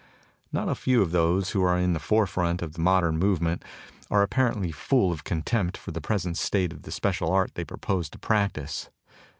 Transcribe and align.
Not 0.51 0.67
a 0.67 0.73
few 0.73 1.03
of 1.03 1.11
those 1.11 1.51
who 1.51 1.61
are 1.61 1.77
in 1.77 1.93
the 1.93 1.99
forefront 1.99 2.63
of 2.63 2.73
the 2.73 2.81
modern 2.81 3.19
movement 3.19 3.63
are 4.09 4.23
apparently 4.23 4.71
full 4.71 5.11
of 5.11 5.23
contempt 5.23 5.77
for 5.77 5.91
the 5.91 6.01
present 6.01 6.39
state 6.39 6.73
of 6.73 6.81
the 6.81 6.91
special 6.91 7.31
art 7.31 7.53
they 7.53 7.63
propose 7.65 8.09
to 8.09 8.17
practise. 8.17 8.89